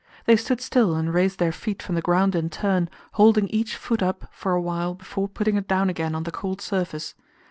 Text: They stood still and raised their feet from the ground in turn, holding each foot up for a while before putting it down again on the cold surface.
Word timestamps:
They 0.25 0.35
stood 0.35 0.59
still 0.61 0.95
and 0.95 1.13
raised 1.13 1.37
their 1.37 1.51
feet 1.51 1.83
from 1.83 1.93
the 1.93 2.01
ground 2.01 2.33
in 2.33 2.49
turn, 2.49 2.89
holding 3.11 3.47
each 3.49 3.75
foot 3.75 4.01
up 4.01 4.27
for 4.31 4.53
a 4.53 4.59
while 4.59 4.95
before 4.95 5.27
putting 5.27 5.57
it 5.57 5.67
down 5.67 5.91
again 5.91 6.15
on 6.15 6.23
the 6.23 6.31
cold 6.31 6.59
surface. 6.59 7.13